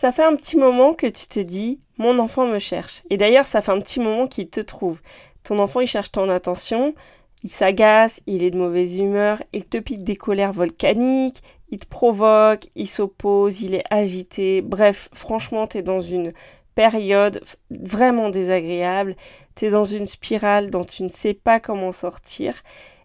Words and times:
Ça 0.00 0.12
fait 0.12 0.24
un 0.24 0.34
petit 0.34 0.56
moment 0.56 0.94
que 0.94 1.06
tu 1.06 1.26
te 1.26 1.40
dis 1.40 1.78
mon 1.98 2.20
enfant 2.20 2.46
me 2.46 2.58
cherche. 2.58 3.02
Et 3.10 3.18
d'ailleurs, 3.18 3.44
ça 3.44 3.60
fait 3.60 3.70
un 3.70 3.80
petit 3.80 4.00
moment 4.00 4.28
qu'il 4.28 4.48
te 4.48 4.60
trouve. 4.60 4.98
Ton 5.44 5.58
enfant, 5.58 5.80
il 5.80 5.86
cherche 5.86 6.10
ton 6.10 6.30
attention, 6.30 6.94
il 7.42 7.50
s'agace, 7.50 8.22
il 8.26 8.42
est 8.42 8.50
de 8.50 8.56
mauvaise 8.56 8.96
humeur, 8.96 9.42
il 9.52 9.64
te 9.64 9.76
pique 9.76 10.02
des 10.02 10.16
colères 10.16 10.54
volcaniques, 10.54 11.42
il 11.68 11.78
te 11.80 11.86
provoque, 11.86 12.68
il 12.76 12.88
s'oppose, 12.88 13.60
il 13.60 13.74
est 13.74 13.84
agité. 13.90 14.62
Bref, 14.62 15.10
franchement, 15.12 15.66
tu 15.66 15.76
es 15.76 15.82
dans 15.82 16.00
une 16.00 16.32
période 16.74 17.44
vraiment 17.68 18.30
désagréable. 18.30 19.16
Tu 19.54 19.66
es 19.66 19.70
dans 19.70 19.84
une 19.84 20.06
spirale 20.06 20.70
dont 20.70 20.84
tu 20.84 21.02
ne 21.02 21.10
sais 21.10 21.34
pas 21.34 21.60
comment 21.60 21.92
sortir. 21.92 22.54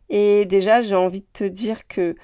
Et 0.08 0.46
déjà, 0.46 0.80
j'ai 0.80 0.96
envie 0.96 1.24
de 1.24 1.28
te 1.34 1.44
dire 1.44 1.90
que 1.90 2.16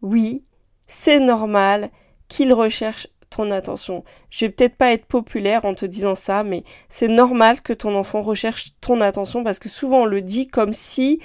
oui, 0.00 0.44
c'est 0.86 1.20
normal 1.20 1.90
qu'il 2.28 2.52
recherche 2.52 3.08
attention. 3.50 4.04
Je 4.30 4.46
vais 4.46 4.52
peut-être 4.52 4.76
pas 4.76 4.92
être 4.92 5.06
populaire 5.06 5.64
en 5.64 5.74
te 5.74 5.86
disant 5.86 6.14
ça, 6.14 6.42
mais 6.44 6.64
c'est 6.88 7.08
normal 7.08 7.60
que 7.60 7.72
ton 7.72 7.94
enfant 7.94 8.22
recherche 8.22 8.72
ton 8.80 9.00
attention 9.00 9.44
parce 9.44 9.58
que 9.58 9.68
souvent 9.68 10.02
on 10.02 10.06
le 10.06 10.22
dit 10.22 10.48
comme 10.48 10.72
si 10.72 11.20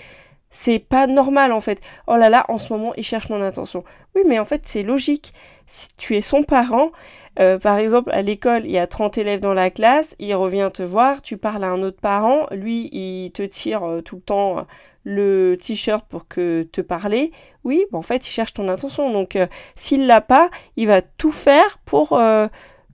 c'est 0.50 0.80
pas 0.80 1.08
normal 1.08 1.52
en 1.52 1.60
fait. 1.60 1.82
Oh 2.08 2.18
là 2.18 2.30
là, 2.30 2.46
en 2.50 2.58
ce 2.58 2.74
moment 2.74 2.94
il 2.98 3.04
cherche 3.04 3.30
mon 3.30 3.42
attention. 3.42 3.84
Oui, 4.16 4.24
mais 4.28 4.40
en 4.40 4.46
fait 4.46 4.66
c'est 4.66 4.84
logique. 4.84 5.34
Si 5.68 5.88
tu 5.98 6.18
es 6.18 6.22
son 6.22 6.44
parent, 6.44 6.92
euh, 7.40 7.58
par 7.60 7.78
exemple, 7.78 8.12
à 8.12 8.22
l'école, 8.22 8.66
il 8.66 8.72
y 8.72 8.78
a 8.78 8.88
30 8.88 9.18
élèves 9.18 9.40
dans 9.40 9.54
la 9.54 9.70
classe, 9.70 10.16
il 10.20 10.34
revient 10.36 10.70
te 10.74 10.84
voir, 10.84 11.22
tu 11.22 11.38
parles 11.38 11.64
à 11.64 11.68
un 11.68 11.82
autre 11.84 12.00
parent, 12.02 12.48
lui, 12.52 12.90
il 12.92 13.32
te 13.32 13.44
tire 13.44 13.84
euh, 13.84 14.02
tout 14.02 14.18
le 14.18 14.22
temps 14.22 14.66
le 15.06 15.58
t-shirt 15.60 16.06
pour 16.08 16.28
que 16.28 16.64
te 16.64 16.82
parler, 16.82 17.32
oui, 17.64 17.86
en 17.92 18.02
fait, 18.02 18.28
il 18.28 18.32
cherche 18.32 18.54
ton 18.54 18.68
attention. 18.68 19.12
Donc, 19.12 19.36
euh, 19.36 19.48
s'il 19.76 20.08
l'a 20.08 20.22
pas, 20.22 20.50
il 20.78 20.88
va 20.88 21.02
tout 21.02 21.32
faire 21.32 21.80
pour 21.86 22.14
euh, 22.14 22.48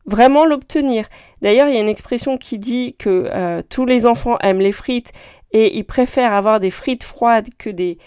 vraiment 0.05 0.45
l'obtenir. 0.45 1.07
D'ailleurs, 1.41 1.67
il 1.67 1.75
y 1.75 1.77
a 1.77 1.81
une 1.81 1.89
expression 1.89 2.37
qui 2.37 2.57
dit 2.57 2.95
que 2.97 3.29
euh, 3.31 3.61
tous 3.69 3.85
les 3.85 4.05
enfants 4.05 4.37
aiment 4.39 4.59
les 4.59 4.71
frites 4.71 5.11
et 5.57 5.77
ils 5.77 5.85
préfèrent 5.85 6.33
avoir 6.33 6.59
des 6.59 6.69
frites 6.69 7.05
froides 7.05 7.47
que 7.57 7.69
des, 7.69 7.97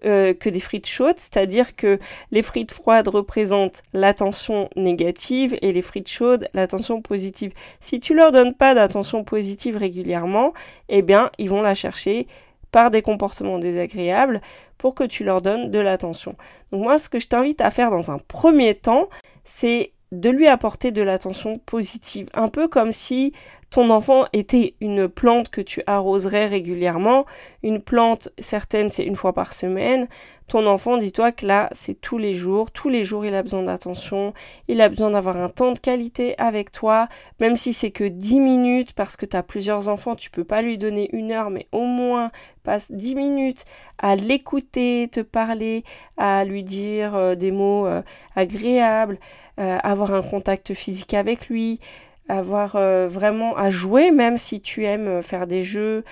que 0.00 0.48
des 0.48 0.60
frites 0.60 0.86
chaudes, 0.86 1.18
c'est-à-dire 1.18 1.76
que 1.76 1.98
les 2.30 2.42
frites 2.42 2.72
froides 2.72 3.08
représentent 3.08 3.82
l'attention 3.92 4.70
négative 4.74 5.54
et 5.60 5.72
les 5.72 5.82
frites 5.82 6.08
chaudes 6.08 6.48
l'attention 6.54 7.02
positive. 7.02 7.52
Si 7.78 8.00
tu 8.00 8.14
leur 8.14 8.32
donnes 8.32 8.54
pas 8.54 8.74
d'attention 8.74 9.22
positive 9.22 9.76
régulièrement, 9.76 10.54
eh 10.88 11.02
bien, 11.02 11.30
ils 11.36 11.50
vont 11.50 11.60
la 11.60 11.74
chercher 11.74 12.26
par 12.72 12.90
des 12.90 13.02
comportements 13.02 13.58
désagréables 13.58 14.40
pour 14.78 14.94
que 14.94 15.04
tu 15.04 15.24
leur 15.24 15.42
donnes 15.42 15.70
de 15.70 15.78
l'attention. 15.78 16.36
Donc 16.72 16.84
moi, 16.84 16.96
ce 16.96 17.10
que 17.10 17.18
je 17.18 17.28
t'invite 17.28 17.60
à 17.60 17.70
faire 17.70 17.90
dans 17.90 18.12
un 18.12 18.18
premier 18.18 18.74
temps, 18.76 19.10
c'est 19.44 19.92
de 20.10 20.30
lui 20.30 20.46
apporter 20.46 20.90
de 20.90 21.02
l'attention 21.02 21.58
positive. 21.58 22.30
Un 22.32 22.48
peu 22.48 22.66
comme 22.66 22.92
si 22.92 23.34
ton 23.74 23.90
enfant 23.90 24.26
était 24.32 24.76
une 24.80 25.08
plante 25.08 25.48
que 25.48 25.60
tu 25.60 25.82
arroserais 25.88 26.46
régulièrement. 26.46 27.26
Une 27.64 27.82
plante, 27.82 28.28
certaine, 28.38 28.88
c'est 28.88 29.02
une 29.02 29.16
fois 29.16 29.32
par 29.32 29.52
semaine. 29.52 30.06
Ton 30.46 30.64
enfant, 30.68 30.96
dis-toi 30.96 31.32
que 31.32 31.44
là, 31.44 31.68
c'est 31.72 32.00
tous 32.00 32.16
les 32.16 32.34
jours. 32.34 32.70
Tous 32.70 32.88
les 32.88 33.02
jours, 33.02 33.26
il 33.26 33.34
a 33.34 33.42
besoin 33.42 33.64
d'attention. 33.64 34.32
Il 34.68 34.80
a 34.80 34.88
besoin 34.88 35.10
d'avoir 35.10 35.36
un 35.38 35.48
temps 35.48 35.72
de 35.72 35.80
qualité 35.80 36.38
avec 36.38 36.70
toi. 36.70 37.08
Même 37.40 37.56
si 37.56 37.72
c'est 37.72 37.90
que 37.90 38.04
10 38.04 38.38
minutes, 38.38 38.92
parce 38.92 39.16
que 39.16 39.26
tu 39.26 39.36
as 39.36 39.42
plusieurs 39.42 39.88
enfants, 39.88 40.14
tu 40.14 40.30
peux 40.30 40.44
pas 40.44 40.62
lui 40.62 40.78
donner 40.78 41.08
une 41.12 41.32
heure, 41.32 41.50
mais 41.50 41.66
au 41.72 41.82
moins 41.82 42.30
passe 42.62 42.92
10 42.92 43.16
minutes 43.16 43.64
à 43.98 44.14
l'écouter, 44.14 45.08
te 45.10 45.18
parler, 45.18 45.82
à 46.16 46.44
lui 46.44 46.62
dire 46.62 47.16
euh, 47.16 47.34
des 47.34 47.50
mots 47.50 47.88
euh, 47.88 48.02
agréables, 48.36 49.18
euh, 49.58 49.78
avoir 49.82 50.14
un 50.14 50.22
contact 50.22 50.74
physique 50.74 51.14
avec 51.14 51.48
lui 51.48 51.80
avoir 52.28 52.76
euh, 52.76 53.06
vraiment 53.06 53.56
à 53.56 53.70
jouer, 53.70 54.10
même 54.10 54.38
si 54.38 54.60
tu 54.60 54.84
aimes 54.84 55.08
euh, 55.08 55.22
faire 55.22 55.46
des 55.46 55.62
jeux, 55.62 56.04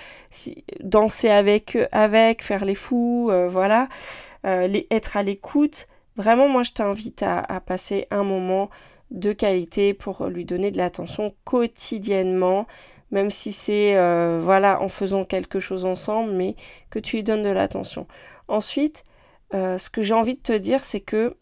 danser 0.81 1.29
avec, 1.29 1.77
avec, 1.91 2.43
faire 2.43 2.65
les 2.65 2.75
fous, 2.75 3.29
euh, 3.31 3.47
voilà, 3.47 3.87
être 4.43 5.17
à 5.17 5.23
l'écoute. 5.23 5.87
Vraiment, 6.17 6.47
moi, 6.47 6.63
je 6.63 6.73
t'invite 6.73 7.23
à, 7.23 7.39
à, 7.39 7.59
passer 7.59 8.07
un 8.11 8.23
moment 8.23 8.69
de 9.11 9.31
qualité 9.31 9.93
pour 9.93 10.25
lui 10.25 10.45
donner 10.45 10.69
de 10.69 10.77
l'attention 10.77 11.33
quotidiennement, 11.43 12.67
même 13.11 13.29
si 13.29 13.51
c'est 13.51 13.95
voilà 14.39 14.81
en 14.81 14.87
faisant 14.89 15.23
quelque 15.23 15.59
chose 15.59 15.85
ensemble, 15.85 16.31
mais 16.33 16.55
que 16.89 16.99
tu 16.99 17.17
lui 17.17 17.23
donnes 17.23 17.43
de 17.43 17.49
l'attention. 17.49 18.07
Ensuite, 18.47 19.03
ce 19.51 19.89
que 19.89 20.01
j'ai 20.01 20.13
envie 20.13 20.35
de 20.35 20.41
te 20.41 20.53
dire, 20.53 20.83
c'est 20.83 20.99
que 20.99 21.37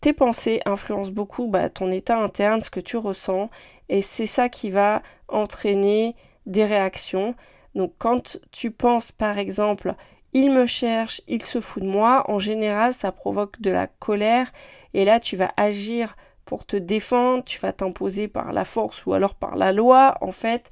tes 0.00 0.12
pensées 0.12 0.60
influencent 0.64 1.10
beaucoup 1.10 1.48
bah, 1.48 1.68
ton 1.68 1.90
état 1.90 2.18
interne, 2.18 2.60
ce 2.60 2.70
que 2.70 2.80
tu 2.80 2.96
ressens, 2.96 3.50
et 3.88 4.00
c'est 4.00 4.26
ça 4.26 4.48
qui 4.48 4.70
va 4.70 5.02
entraîner 5.28 6.16
des 6.46 6.64
réactions. 6.64 7.34
Donc 7.74 7.92
quand 7.98 8.38
tu 8.52 8.70
penses 8.70 9.12
par 9.12 9.38
exemple 9.38 9.94
il 10.34 10.52
me 10.52 10.66
cherche, 10.66 11.22
il 11.26 11.42
se 11.42 11.60
fout 11.60 11.82
de 11.82 11.88
moi, 11.88 12.24
en 12.30 12.38
général 12.38 12.94
ça 12.94 13.12
provoque 13.12 13.60
de 13.60 13.70
la 13.70 13.86
colère 13.86 14.52
et 14.94 15.04
là 15.04 15.20
tu 15.20 15.36
vas 15.36 15.52
agir 15.56 16.16
pour 16.44 16.64
te 16.64 16.76
défendre, 16.76 17.44
tu 17.44 17.58
vas 17.58 17.72
t'imposer 17.72 18.28
par 18.28 18.52
la 18.52 18.64
force 18.64 19.04
ou 19.06 19.12
alors 19.12 19.34
par 19.34 19.56
la 19.56 19.72
loi, 19.72 20.16
en 20.20 20.32
fait 20.32 20.70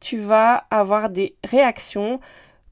tu 0.00 0.18
vas 0.18 0.66
avoir 0.70 1.10
des 1.10 1.36
réactions 1.44 2.20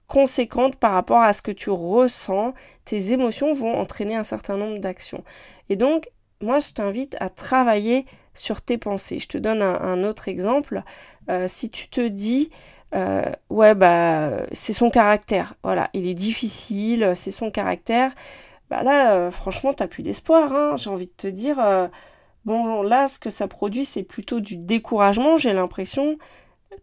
conséquentes 0.07 0.77
par 0.77 0.93
rapport 0.93 1.23
à 1.23 1.33
ce 1.33 1.43
que 1.43 1.51
tu 1.51 1.71
ressens, 1.71 2.55
tes 2.85 3.13
émotions 3.13 3.53
vont 3.53 3.75
entraîner 3.75 4.17
un 4.17 4.23
certain 4.23 4.57
nombre 4.57 4.79
d'actions. 4.79 5.25
Et 5.69 5.77
donc, 5.77 6.11
moi, 6.41 6.59
je 6.59 6.73
t'invite 6.73 7.17
à 7.21 7.31
travailler 7.31 8.07
sur 8.35 8.63
tes 8.63 8.79
pensées. 8.79 9.19
Je 9.19 9.29
te 9.29 9.39
donne 9.39 9.63
un, 9.63 10.05
autre 10.05 10.29
exemple. 10.29 10.83
Euh, 11.29 11.47
si 11.49 11.71
tu 11.71 11.89
te 11.89 12.07
dis, 12.07 12.51
euh, 12.95 13.25
ouais, 13.51 13.75
bah, 13.75 14.43
c'est 14.53 14.73
son 14.73 14.91
caractère. 14.91 15.55
Voilà, 15.63 15.91
il 15.95 16.07
est 16.07 16.15
difficile, 16.15 17.13
c'est 17.15 17.33
son 17.33 17.51
caractère. 17.51 18.13
Bah 18.71 18.83
là, 18.83 19.15
euh, 19.15 19.31
franchement, 19.31 19.73
t'as 19.73 19.87
plus 19.87 20.03
d'espoir. 20.03 20.53
Hein. 20.53 20.77
J'ai 20.77 20.91
envie 20.91 21.07
de 21.07 21.13
te 21.13 21.27
dire, 21.27 21.91
bon, 22.45 22.83
là, 22.83 23.09
ce 23.09 23.19
que 23.19 23.31
ça 23.31 23.49
produit, 23.49 23.85
c'est 23.85 24.03
plutôt 24.03 24.41
du 24.41 24.57
découragement, 24.57 25.37
j'ai 25.37 25.53
l'impression 25.53 26.19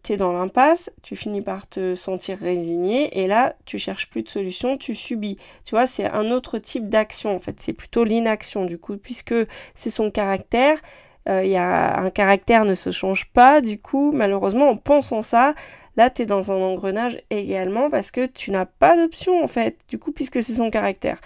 tu 0.02 0.12
es 0.12 0.16
dans 0.16 0.32
l'impasse, 0.32 0.94
tu 1.02 1.16
finis 1.16 1.42
par 1.42 1.68
te 1.68 1.94
sentir 1.94 2.38
résigné 2.38 3.20
et 3.20 3.26
là 3.26 3.54
tu 3.64 3.78
cherches 3.78 4.08
plus 4.10 4.22
de 4.22 4.28
solution, 4.28 4.76
tu 4.76 4.94
subis. 4.94 5.38
Tu 5.64 5.74
vois, 5.74 5.86
c'est 5.86 6.06
un 6.06 6.30
autre 6.30 6.58
type 6.58 6.88
d'action 6.88 7.34
en 7.34 7.38
fait, 7.38 7.60
c'est 7.60 7.72
plutôt 7.72 8.04
l'inaction 8.04 8.64
du 8.64 8.78
coup 8.78 8.96
puisque 8.96 9.34
c'est 9.74 9.90
son 9.90 10.10
caractère. 10.10 10.80
Euh, 11.28 11.44
y 11.44 11.56
a 11.56 12.00
un 12.00 12.10
caractère 12.10 12.64
ne 12.64 12.74
se 12.74 12.90
change 12.90 13.30
pas 13.32 13.60
du 13.60 13.80
coup, 13.80 14.10
malheureusement 14.12 14.70
en 14.70 14.76
pensant 14.76 15.22
ça, 15.22 15.54
là 15.96 16.10
tu 16.10 16.22
es 16.22 16.26
dans 16.26 16.50
un 16.50 16.56
engrenage 16.56 17.20
également 17.30 17.90
parce 17.90 18.10
que 18.10 18.26
tu 18.26 18.50
n'as 18.50 18.66
pas 18.66 18.96
d'option 18.96 19.42
en 19.42 19.46
fait, 19.46 19.78
du 19.88 19.98
coup 19.98 20.10
puisque 20.10 20.42
c'est 20.42 20.54
son 20.54 20.70
caractère. 20.70 21.20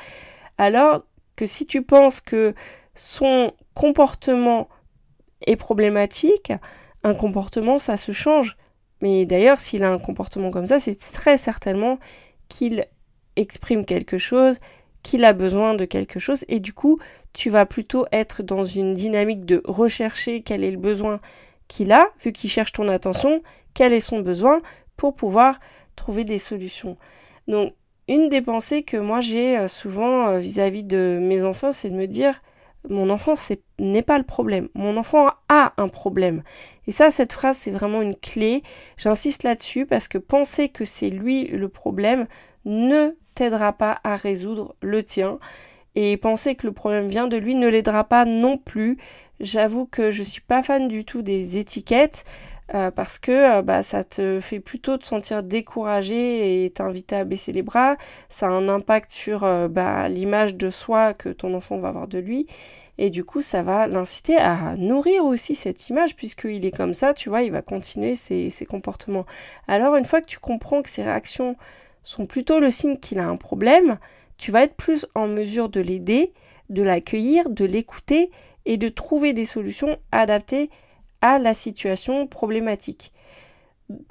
Alors 0.58 1.04
que 1.36 1.46
si 1.46 1.66
tu 1.66 1.82
penses 1.82 2.20
que 2.20 2.54
son 2.94 3.52
comportement 3.74 4.68
est 5.46 5.56
problématique, 5.56 6.52
un 7.04 7.14
comportement, 7.14 7.78
ça 7.78 7.96
se 7.96 8.12
change. 8.12 8.56
Mais 9.00 9.26
d'ailleurs, 9.26 9.60
s'il 9.60 9.84
a 9.84 9.90
un 9.90 9.98
comportement 9.98 10.50
comme 10.50 10.66
ça, 10.66 10.78
c'est 10.80 10.98
très 10.98 11.36
certainement 11.36 11.98
qu'il 12.48 12.86
exprime 13.36 13.84
quelque 13.84 14.18
chose, 14.18 14.60
qu'il 15.06 15.24
a 15.24 15.32
besoin 15.32 15.74
de 15.74 15.84
quelque 15.84 16.18
chose, 16.18 16.44
et 16.48 16.58
du 16.58 16.72
coup, 16.72 16.98
tu 17.32 17.48
vas 17.48 17.64
plutôt 17.64 18.06
être 18.10 18.42
dans 18.42 18.64
une 18.64 18.92
dynamique 18.92 19.44
de 19.44 19.62
rechercher 19.64 20.42
quel 20.42 20.64
est 20.64 20.72
le 20.72 20.78
besoin 20.78 21.20
qu'il 21.68 21.92
a, 21.92 22.08
vu 22.20 22.32
qu'il 22.32 22.50
cherche 22.50 22.72
ton 22.72 22.88
attention, 22.88 23.40
quel 23.72 23.92
est 23.92 24.00
son 24.00 24.18
besoin, 24.18 24.60
pour 24.96 25.14
pouvoir 25.14 25.60
trouver 25.94 26.24
des 26.24 26.40
solutions. 26.40 26.96
Donc, 27.46 27.74
une 28.08 28.28
des 28.28 28.42
pensées 28.42 28.82
que 28.82 28.96
moi 28.96 29.20
j'ai 29.20 29.56
euh, 29.56 29.68
souvent 29.68 30.26
euh, 30.26 30.38
vis-à-vis 30.38 30.82
de 30.82 31.20
mes 31.22 31.44
enfants, 31.44 31.70
c'est 31.70 31.90
de 31.90 31.94
me 31.94 32.08
dire, 32.08 32.42
mon 32.88 33.08
enfant 33.08 33.34
n'est 33.78 34.02
pas 34.02 34.18
le 34.18 34.24
problème. 34.24 34.68
Mon 34.74 34.96
enfant 34.96 35.28
a 35.48 35.72
un 35.76 35.88
problème. 35.88 36.42
Et 36.88 36.90
ça, 36.90 37.12
cette 37.12 37.32
phrase, 37.32 37.56
c'est 37.56 37.70
vraiment 37.70 38.02
une 38.02 38.16
clé. 38.16 38.64
J'insiste 38.96 39.44
là-dessus 39.44 39.86
parce 39.86 40.08
que 40.08 40.18
penser 40.18 40.68
que 40.68 40.84
c'est 40.84 41.10
lui 41.10 41.46
le 41.46 41.68
problème 41.68 42.26
ne 42.64 43.14
t'aidera 43.36 43.72
pas 43.72 44.00
à 44.04 44.16
résoudre 44.16 44.74
le 44.80 45.02
tien. 45.02 45.38
Et 45.94 46.16
penser 46.16 46.56
que 46.56 46.66
le 46.66 46.72
problème 46.72 47.06
vient 47.08 47.28
de 47.28 47.36
lui 47.36 47.54
ne 47.54 47.68
l'aidera 47.68 48.04
pas 48.04 48.24
non 48.24 48.58
plus. 48.58 48.98
J'avoue 49.40 49.86
que 49.86 50.10
je 50.10 50.22
suis 50.22 50.42
pas 50.42 50.62
fan 50.62 50.88
du 50.88 51.04
tout 51.04 51.22
des 51.22 51.58
étiquettes. 51.58 52.24
euh, 52.74 52.90
parce 52.90 53.20
que 53.20 53.60
bah, 53.62 53.84
ça 53.84 54.02
te 54.02 54.40
fait 54.40 54.58
plutôt 54.58 54.98
te 54.98 55.06
sentir 55.06 55.44
découragé 55.44 56.64
et 56.64 56.70
t'inviter 56.70 57.14
à 57.16 57.24
baisser 57.24 57.52
les 57.52 57.62
bras. 57.62 57.96
Ça 58.28 58.48
a 58.48 58.50
un 58.50 58.68
impact 58.68 59.12
sur 59.12 59.68
bah, 59.68 60.08
l'image 60.08 60.56
de 60.56 60.70
soi 60.70 61.14
que 61.14 61.28
ton 61.28 61.54
enfant 61.54 61.78
va 61.78 61.88
avoir 61.88 62.08
de 62.08 62.18
lui. 62.18 62.48
Et 62.98 63.10
du 63.10 63.24
coup, 63.24 63.40
ça 63.40 63.62
va 63.62 63.86
l'inciter 63.86 64.36
à 64.36 64.74
nourrir 64.76 65.24
aussi 65.24 65.54
cette 65.54 65.88
image, 65.90 66.16
puisqu'il 66.16 66.64
est 66.64 66.70
comme 66.74 66.94
ça, 66.94 67.12
tu 67.12 67.28
vois, 67.28 67.42
il 67.42 67.52
va 67.52 67.62
continuer 67.62 68.14
ses, 68.14 68.48
ses, 68.48 68.64
comportements. 68.64 69.26
Alors, 69.68 69.96
une 69.96 70.06
fois 70.06 70.20
que 70.22 70.26
tu 70.26 70.38
comprends 70.38 70.82
que 70.82 70.88
ses 70.88 71.02
réactions 71.02 71.56
sont 72.06 72.24
plutôt 72.24 72.60
le 72.60 72.70
signe 72.70 72.98
qu'il 72.98 73.18
a 73.18 73.26
un 73.26 73.36
problème, 73.36 73.98
tu 74.38 74.52
vas 74.52 74.62
être 74.62 74.76
plus 74.76 75.06
en 75.16 75.26
mesure 75.26 75.68
de 75.68 75.80
l'aider, 75.80 76.32
de 76.70 76.82
l'accueillir, 76.82 77.50
de 77.50 77.64
l'écouter 77.64 78.30
et 78.64 78.76
de 78.76 78.88
trouver 78.88 79.32
des 79.32 79.44
solutions 79.44 79.98
adaptées 80.12 80.70
à 81.20 81.40
la 81.40 81.52
situation 81.52 82.28
problématique. 82.28 83.12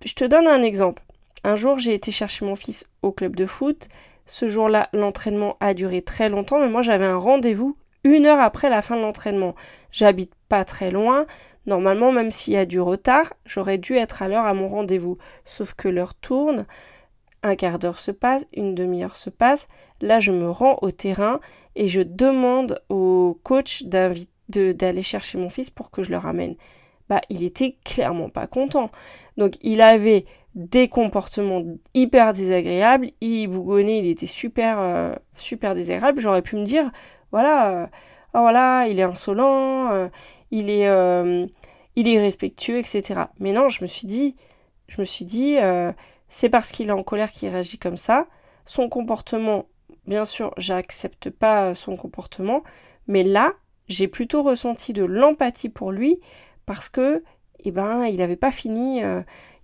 Je 0.03 0.13
te 0.13 0.25
donne 0.25 0.47
un 0.47 0.61
exemple. 0.61 1.03
Un 1.45 1.55
jour, 1.55 1.79
j'ai 1.79 1.93
été 1.93 2.11
chercher 2.11 2.43
mon 2.43 2.55
fils 2.55 2.85
au 3.01 3.13
club 3.13 3.35
de 3.37 3.45
foot. 3.45 3.87
Ce 4.25 4.49
jour-là, 4.49 4.89
l'entraînement 4.91 5.55
a 5.61 5.73
duré 5.73 6.01
très 6.01 6.27
longtemps, 6.27 6.59
mais 6.59 6.69
moi 6.69 6.81
j'avais 6.81 7.05
un 7.05 7.17
rendez-vous 7.17 7.77
une 8.03 8.25
heure 8.25 8.41
après 8.41 8.69
la 8.69 8.81
fin 8.81 8.97
de 8.97 9.01
l'entraînement. 9.01 9.55
J'habite 9.91 10.33
pas 10.49 10.65
très 10.65 10.91
loin. 10.91 11.25
Normalement, 11.65 12.11
même 12.11 12.29
s'il 12.29 12.53
y 12.53 12.57
a 12.57 12.65
du 12.65 12.81
retard, 12.81 13.33
j'aurais 13.45 13.77
dû 13.77 13.95
être 13.95 14.21
à 14.21 14.27
l'heure 14.27 14.45
à 14.45 14.53
mon 14.53 14.67
rendez-vous. 14.67 15.17
Sauf 15.45 15.73
que 15.73 15.87
l'heure 15.87 16.13
tourne, 16.13 16.65
un 17.45 17.55
quart 17.55 17.79
d'heure 17.79 17.99
se 17.99 18.11
passe, 18.11 18.47
une 18.53 18.73
demi-heure 18.73 19.15
se 19.15 19.29
passe. 19.29 19.67
Là, 20.01 20.19
je 20.19 20.31
me 20.31 20.49
rends 20.49 20.79
au 20.81 20.91
terrain 20.91 21.39
et 21.75 21.87
je 21.87 22.01
demande 22.01 22.81
au 22.89 23.39
coach 23.43 23.83
d'aller 23.83 25.01
chercher 25.01 25.37
mon 25.37 25.49
fils 25.49 25.69
pour 25.69 25.91
que 25.91 26.01
je 26.01 26.09
le 26.09 26.17
ramène. 26.17 26.55
Bah, 27.07 27.21
il 27.29 27.43
était 27.43 27.77
clairement 27.85 28.29
pas 28.29 28.47
content. 28.47 28.89
Donc, 29.37 29.53
il 29.61 29.81
avait 29.81 30.25
des 30.55 30.87
comportements 30.87 31.63
hyper 31.93 32.33
désagréables. 32.33 33.11
Il 33.21 33.47
bougonnait, 33.47 33.99
il 33.99 34.07
était 34.07 34.25
super, 34.25 34.79
euh, 34.79 35.13
super 35.35 35.75
désagréable. 35.75 36.19
J'aurais 36.19 36.41
pu 36.41 36.55
me 36.55 36.63
dire, 36.63 36.91
voilà, 37.31 37.69
euh, 37.69 37.85
oh, 38.33 38.39
voilà, 38.39 38.87
il 38.87 38.99
est 38.99 39.03
insolent, 39.03 39.91
euh, 39.91 40.07
il 40.49 40.71
est, 40.71 40.89
il 41.95 42.07
est 42.07 42.11
irrespectueux, 42.11 42.77
etc. 42.79 43.25
Mais 43.39 43.51
non, 43.51 43.69
je 43.69 43.83
me 43.83 43.87
suis 43.87 44.07
dit, 44.07 44.35
je 44.87 45.01
me 45.01 45.05
suis 45.05 45.25
dit, 45.25 45.57
c'est 46.29 46.49
parce 46.49 46.71
qu'il 46.71 46.89
est 46.89 46.91
en 46.91 47.03
colère 47.03 47.31
qu'il 47.31 47.49
réagit 47.49 47.77
comme 47.77 47.97
ça. 47.97 48.27
Son 48.65 48.89
comportement, 48.89 49.65
bien 50.07 50.25
sûr, 50.25 50.53
j'accepte 50.57 51.29
pas 51.29 51.75
son 51.75 51.95
comportement, 51.95 52.63
mais 53.07 53.23
là, 53.23 53.53
j'ai 53.87 54.07
plutôt 54.07 54.41
ressenti 54.43 54.93
de 54.93 55.03
l'empathie 55.03 55.69
pour 55.69 55.91
lui 55.91 56.19
parce 56.65 56.89
que, 56.89 57.23
eh 57.63 57.71
ben, 57.71 58.05
il 58.05 58.17
n'avait 58.17 58.35
pas 58.35 58.51
fini. 58.51 59.01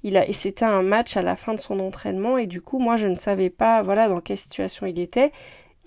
il 0.04 0.18
a, 0.18 0.28
et 0.28 0.34
c'était 0.34 0.66
un 0.66 0.82
match 0.82 1.18
à 1.18 1.22
la 1.22 1.36
fin 1.36 1.54
de 1.54 1.60
son 1.60 1.80
entraînement 1.80 2.38
et 2.38 2.48
du 2.48 2.62
coup, 2.62 2.80
moi, 2.80 2.96
je 2.98 3.08
ne 3.08 3.16
savais 3.16 3.50
pas, 3.50 3.82
voilà, 3.82 4.08
dans 4.08 4.22
quelle 4.22 4.38
situation 4.38 4.86
il 4.86 5.00
était. 5.00 5.32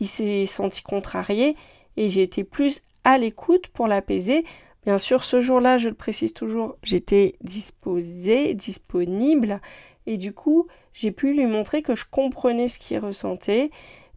Il 0.01 0.09
s'est 0.09 0.47
senti 0.47 0.83
contrarié 0.83 1.57
et 1.97 2.09
j'ai 2.09 2.23
été 2.23 2.45
plus 2.45 2.83
à 3.05 3.19
l'écoute 3.19 3.69
pour 3.69 3.87
l'apaiser. 3.87 4.45
Bien 4.85 4.99
sûr, 4.99 5.25
ce 5.25 5.41
jour-là, 5.41 5.79
je 5.79 5.89
le 5.89 5.95
précise 5.95 6.35
toujours, 6.35 6.77
j'étais 6.83 7.37
disposée, 7.41 8.55
disponible, 8.55 9.61
et 10.07 10.19
du 10.19 10.33
coup, 10.33 10.67
j'ai 10.93 11.11
pu 11.11 11.33
lui 11.33 11.47
montrer 11.47 11.83
que 11.83 11.95
je 11.95 12.05
comprenais 12.05 12.69
ce 12.69 12.79
qu'il 12.79 12.99
ressentait, 12.99 13.71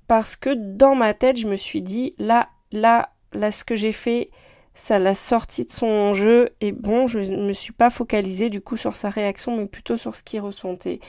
parce 0.07 0.35
que 0.35 0.49
dans 0.53 0.95
ma 0.95 1.13
tête, 1.13 1.37
je 1.37 1.47
me 1.47 1.55
suis 1.55 1.81
dit, 1.81 2.15
là, 2.17 2.49
là, 2.71 3.11
là, 3.31 3.51
ce 3.51 3.63
que 3.63 3.75
j'ai 3.75 3.93
fait, 3.93 4.29
ça 4.73 4.99
l'a 4.99 5.13
sorti 5.13 5.65
de 5.65 5.71
son 5.71 6.13
jeu, 6.13 6.49
et 6.61 6.71
bon, 6.71 7.07
je 7.07 7.19
ne 7.19 7.47
me 7.47 7.53
suis 7.53 7.73
pas 7.73 7.89
focalisée 7.89 8.49
du 8.49 8.61
coup 8.61 8.77
sur 8.77 8.95
sa 8.95 9.09
réaction, 9.09 9.57
mais 9.57 9.65
plutôt 9.65 9.97
sur 9.97 10.15
ce 10.15 10.21
qu'il 10.21 10.41
ressentait. 10.41 10.99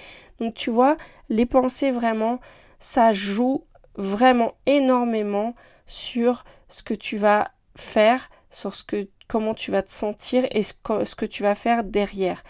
Donc 0.41 0.55
tu 0.55 0.71
vois, 0.71 0.97
les 1.29 1.47
pensées 1.47 1.91
vraiment, 1.91 2.41
ça 2.81 3.13
joue 3.13 3.65
vraiment 3.97 4.55
énormément 4.67 5.55
sur 5.87 6.45
ce 6.69 6.83
que 6.83 6.95
tu 6.95 7.17
vas 7.19 7.51
faire, 7.77 8.31
sur 8.51 8.75
ce 8.75 8.85
que, 8.85 9.09
comment 9.29 9.55
tu 9.55 9.71
vas 9.71 9.83
te 9.83 9.91
sentir 9.91 10.47
et 10.51 10.63
ce 10.63 10.73
que, 10.75 11.27
tu 11.27 11.43
vas 11.43 11.55
faire 11.55 11.85
derrière. 11.85 12.43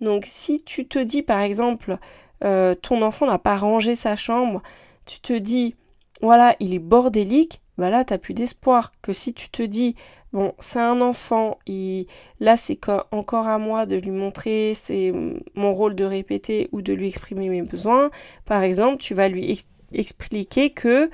Donc 0.00 0.24
si 0.26 0.62
tu 0.62 0.86
te 0.86 0.98
dis 0.98 1.22
par 1.22 1.40
exemple 1.40 1.98
euh, 2.44 2.74
ton 2.74 3.02
enfant 3.02 3.26
n'a 3.26 3.38
pas 3.38 3.56
rangé 3.56 3.94
sa 3.94 4.14
chambre, 4.14 4.62
tu 5.06 5.20
te 5.20 5.32
dis 5.32 5.74
voilà 6.20 6.54
il 6.60 6.74
est 6.74 6.78
bordélique, 6.78 7.60
bah 7.78 7.90
là 7.90 8.04
t'as 8.04 8.18
plus 8.18 8.34
d'espoir. 8.34 8.92
Que 9.00 9.12
si 9.12 9.32
tu 9.32 9.48
te 9.48 9.62
dis 9.62 9.96
bon 10.32 10.52
c'est 10.58 10.78
un 10.78 11.00
enfant, 11.00 11.58
là 12.40 12.56
c'est 12.56 12.78
encore 13.10 13.48
à 13.48 13.58
moi 13.58 13.86
de 13.86 13.96
lui 13.96 14.10
montrer, 14.10 14.72
c'est 14.74 15.12
mon 15.54 15.74
rôle 15.74 15.94
de 15.94 16.04
répéter 16.04 16.68
ou 16.72 16.82
de 16.82 16.92
lui 16.92 17.08
exprimer 17.08 17.48
mes 17.48 17.62
besoins. 17.62 18.10
Par 18.44 18.62
exemple 18.62 18.98
tu 18.98 19.14
vas 19.14 19.28
lui 19.28 19.64
expliquer 19.92 20.70
que 20.70 21.10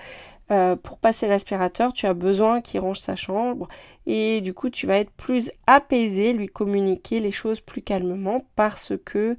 euh, 0.52 0.76
pour 0.76 0.98
passer 0.98 1.28
l'aspirateur, 1.28 1.94
tu 1.94 2.04
as 2.06 2.12
besoin 2.12 2.60
qu'il 2.60 2.80
range 2.80 3.00
sa 3.00 3.16
chambre 3.16 3.68
et 4.06 4.42
du 4.42 4.52
coup 4.52 4.68
tu 4.68 4.86
vas 4.86 4.98
être 4.98 5.12
plus 5.12 5.50
apaisé, 5.66 6.34
lui 6.34 6.48
communiquer 6.48 7.20
les 7.20 7.30
choses 7.30 7.60
plus 7.60 7.80
calmement 7.80 8.44
parce 8.54 8.92
que 9.02 9.38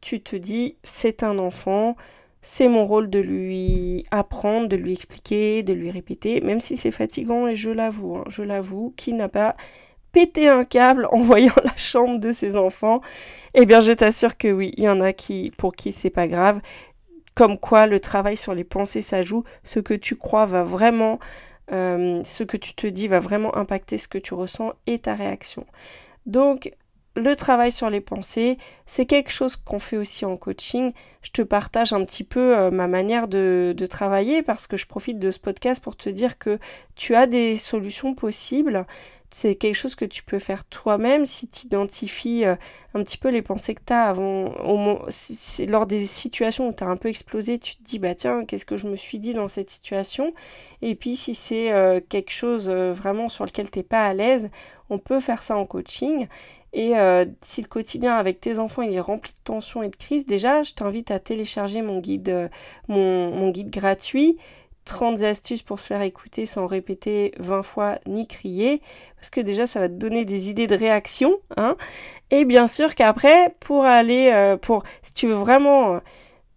tu 0.00 0.22
te 0.22 0.36
dis 0.36 0.76
c'est 0.82 1.22
un 1.22 1.38
enfant, 1.38 1.96
c'est 2.40 2.68
mon 2.68 2.86
rôle 2.86 3.10
de 3.10 3.18
lui 3.18 4.06
apprendre, 4.10 4.68
de 4.68 4.76
lui 4.76 4.94
expliquer, 4.94 5.62
de 5.62 5.74
lui 5.74 5.90
répéter, 5.90 6.40
même 6.40 6.60
si 6.60 6.78
c'est 6.78 6.90
fatigant 6.90 7.46
et 7.46 7.56
je 7.56 7.70
l'avoue, 7.70 8.16
hein, 8.16 8.24
je 8.28 8.42
l'avoue, 8.42 8.94
qui 8.96 9.12
n'a 9.12 9.28
pas 9.28 9.56
pété 10.12 10.48
un 10.48 10.64
câble 10.64 11.08
en 11.12 11.20
voyant 11.20 11.54
la 11.62 11.76
chambre 11.76 12.18
de 12.18 12.32
ses 12.32 12.56
enfants, 12.56 13.02
eh 13.52 13.66
bien 13.66 13.80
je 13.80 13.92
t'assure 13.92 14.38
que 14.38 14.48
oui, 14.48 14.72
il 14.78 14.84
y 14.84 14.88
en 14.88 15.00
a 15.00 15.12
qui 15.12 15.52
pour 15.58 15.74
qui 15.74 15.92
c'est 15.92 16.10
pas 16.10 16.26
grave 16.26 16.60
comme 17.34 17.58
quoi 17.58 17.86
le 17.86 18.00
travail 18.00 18.36
sur 18.36 18.54
les 18.54 18.64
pensées, 18.64 19.02
ça 19.02 19.22
joue. 19.22 19.44
Ce 19.64 19.80
que 19.80 19.94
tu 19.94 20.16
crois 20.16 20.46
va 20.46 20.62
vraiment, 20.62 21.18
euh, 21.72 22.22
ce 22.24 22.44
que 22.44 22.56
tu 22.56 22.74
te 22.74 22.86
dis 22.86 23.08
va 23.08 23.18
vraiment 23.18 23.56
impacter 23.56 23.98
ce 23.98 24.08
que 24.08 24.18
tu 24.18 24.34
ressens 24.34 24.72
et 24.86 24.98
ta 25.00 25.14
réaction. 25.14 25.66
Donc, 26.26 26.72
le 27.16 27.36
travail 27.36 27.70
sur 27.70 27.90
les 27.90 28.00
pensées, 28.00 28.58
c'est 28.86 29.06
quelque 29.06 29.30
chose 29.30 29.56
qu'on 29.56 29.78
fait 29.78 29.96
aussi 29.96 30.24
en 30.24 30.36
coaching. 30.36 30.92
Je 31.22 31.30
te 31.30 31.42
partage 31.42 31.92
un 31.92 32.04
petit 32.04 32.24
peu 32.24 32.56
euh, 32.58 32.70
ma 32.70 32.88
manière 32.88 33.28
de, 33.28 33.72
de, 33.76 33.86
travailler 33.86 34.42
parce 34.42 34.66
que 34.66 34.76
je 34.76 34.86
profite 34.86 35.20
de 35.20 35.30
ce 35.30 35.38
podcast 35.38 35.82
pour 35.82 35.96
te 35.96 36.08
dire 36.08 36.38
que 36.38 36.58
tu 36.96 37.14
as 37.14 37.26
des 37.26 37.56
solutions 37.56 38.14
possibles 38.14 38.84
c'est 39.36 39.56
quelque 39.56 39.74
chose 39.74 39.96
que 39.96 40.04
tu 40.04 40.22
peux 40.22 40.38
faire 40.38 40.64
toi-même 40.64 41.26
si 41.26 41.48
tu 41.48 41.66
identifies 41.66 42.44
euh, 42.44 42.54
un 42.94 43.02
petit 43.02 43.18
peu 43.18 43.30
les 43.30 43.42
pensées 43.42 43.74
que 43.74 43.82
tu 43.84 43.92
as 43.92 44.04
avant, 44.04 44.46
au, 44.64 45.00
lors 45.66 45.86
des 45.86 46.06
situations 46.06 46.68
où 46.68 46.72
tu 46.72 46.84
as 46.84 46.86
un 46.86 46.96
peu 46.96 47.08
explosé, 47.08 47.58
tu 47.58 47.74
te 47.74 47.82
dis 47.82 47.98
bah 47.98 48.14
tiens, 48.14 48.44
qu'est-ce 48.44 48.64
que 48.64 48.76
je 48.76 48.86
me 48.86 48.94
suis 48.94 49.18
dit 49.18 49.34
dans 49.34 49.48
cette 49.48 49.70
situation? 49.70 50.32
Et 50.82 50.94
puis 50.94 51.16
si 51.16 51.34
c'est 51.34 51.72
euh, 51.72 52.00
quelque 52.08 52.30
chose 52.30 52.68
euh, 52.68 52.92
vraiment 52.92 53.28
sur 53.28 53.44
lequel 53.44 53.72
tu 53.72 53.80
n'es 53.80 53.82
pas 53.82 54.06
à 54.06 54.14
l'aise, 54.14 54.50
on 54.88 54.98
peut 54.98 55.18
faire 55.18 55.42
ça 55.42 55.56
en 55.56 55.66
coaching. 55.66 56.28
Et 56.72 56.94
si 57.42 57.62
le 57.62 57.68
quotidien 57.68 58.16
avec 58.16 58.40
tes 58.40 58.58
enfants 58.58 58.82
il 58.82 58.92
est 58.94 59.00
rempli 59.00 59.32
de 59.32 59.38
tensions 59.44 59.84
et 59.84 59.90
de 59.90 59.94
crises, 59.94 60.26
déjà 60.26 60.64
je 60.64 60.74
t'invite 60.74 61.12
à 61.12 61.20
télécharger 61.20 61.82
mon 61.82 62.00
guide, 62.00 62.50
mon 62.88 63.50
guide 63.50 63.70
gratuit 63.70 64.38
30 64.84 65.22
astuces 65.22 65.62
pour 65.62 65.80
se 65.80 65.86
faire 65.86 66.02
écouter 66.02 66.46
sans 66.46 66.66
répéter 66.66 67.32
20 67.38 67.62
fois 67.62 67.98
ni 68.06 68.26
crier, 68.26 68.80
parce 69.16 69.30
que 69.30 69.40
déjà 69.40 69.66
ça 69.66 69.80
va 69.80 69.88
te 69.88 69.94
donner 69.94 70.24
des 70.24 70.50
idées 70.50 70.66
de 70.66 70.76
réaction, 70.76 71.38
hein. 71.56 71.76
Et 72.30 72.44
bien 72.44 72.66
sûr 72.66 72.94
qu'après, 72.94 73.54
pour 73.60 73.84
aller, 73.84 74.30
euh, 74.32 74.56
pour, 74.56 74.82
si 75.02 75.12
tu 75.14 75.28
veux 75.28 75.34
vraiment 75.34 75.94
euh, 75.94 75.98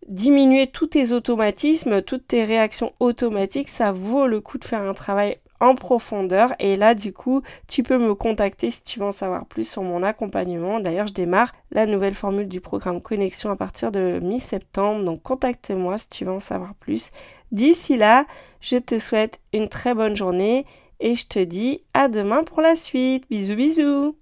diminuer 0.07 0.67
tous 0.67 0.87
tes 0.87 1.11
automatismes, 1.11 2.01
toutes 2.01 2.27
tes 2.27 2.43
réactions 2.45 2.93
automatiques, 2.99 3.69
ça 3.69 3.91
vaut 3.91 4.27
le 4.27 4.41
coup 4.41 4.57
de 4.57 4.65
faire 4.65 4.81
un 4.81 4.93
travail 4.93 5.37
en 5.59 5.75
profondeur. 5.75 6.53
Et 6.59 6.75
là, 6.75 6.95
du 6.95 7.13
coup, 7.13 7.41
tu 7.67 7.83
peux 7.83 7.97
me 7.97 8.15
contacter 8.15 8.71
si 8.71 8.83
tu 8.83 8.99
veux 8.99 9.05
en 9.05 9.11
savoir 9.11 9.45
plus 9.45 9.69
sur 9.69 9.83
mon 9.83 10.03
accompagnement. 10.03 10.79
D'ailleurs, 10.79 11.07
je 11.07 11.13
démarre 11.13 11.53
la 11.71 11.85
nouvelle 11.85 12.13
formule 12.13 12.47
du 12.47 12.61
programme 12.61 13.01
Connexion 13.01 13.49
à 13.49 13.55
partir 13.55 13.91
de 13.91 14.19
mi-septembre. 14.21 15.03
Donc, 15.03 15.23
contacte-moi 15.23 15.97
si 15.97 16.09
tu 16.09 16.25
veux 16.25 16.31
en 16.31 16.39
savoir 16.39 16.75
plus. 16.75 17.11
D'ici 17.51 17.97
là, 17.97 18.25
je 18.61 18.77
te 18.77 18.99
souhaite 18.99 19.39
une 19.53 19.67
très 19.67 19.93
bonne 19.93 20.15
journée 20.15 20.65
et 20.99 21.15
je 21.15 21.27
te 21.27 21.39
dis 21.39 21.83
à 21.93 22.07
demain 22.07 22.43
pour 22.43 22.61
la 22.61 22.75
suite. 22.75 23.25
Bisous 23.29 23.55
bisous 23.55 24.17